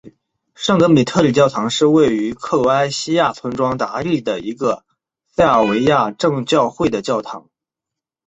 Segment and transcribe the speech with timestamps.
[0.55, 4.83] 圣德米特里教堂是位于克罗埃西亚村庄达利的一个
[5.27, 7.51] 塞尔维亚正教会的教堂。